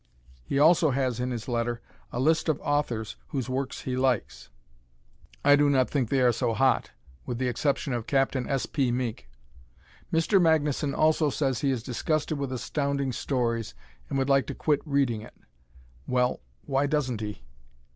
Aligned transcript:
He 0.43 0.57
also 0.57 0.89
has 0.89 1.19
in 1.19 1.29
his 1.29 1.47
letter 1.47 1.79
a 2.11 2.19
list 2.19 2.49
of 2.49 2.59
authors 2.61 3.17
whose 3.27 3.47
works 3.49 3.81
he 3.81 3.95
likes. 3.95 4.49
I 5.45 5.55
do 5.55 5.69
not 5.69 5.91
think 5.91 6.09
they 6.09 6.21
are 6.21 6.31
so 6.31 6.55
hot, 6.55 6.89
with 7.27 7.37
the 7.37 7.47
exception 7.47 7.93
of 7.93 8.07
Capt. 8.07 8.35
S. 8.35 8.65
P. 8.65 8.91
Meek. 8.91 9.29
Mr. 10.11 10.41
Magnuson 10.41 10.95
also 10.97 11.29
says 11.29 11.61
he 11.61 11.69
is 11.69 11.83
disgusted 11.83 12.39
with 12.39 12.51
Astounding 12.51 13.11
Stories 13.11 13.75
and 14.09 14.17
would 14.17 14.27
like 14.27 14.47
to 14.47 14.55
quit 14.55 14.81
reading 14.87 15.21
it. 15.21 15.35
Well, 16.07 16.39
why 16.65 16.87
doesn't 16.87 17.21
he? 17.21 17.43